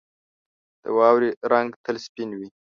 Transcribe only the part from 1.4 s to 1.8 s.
رنګ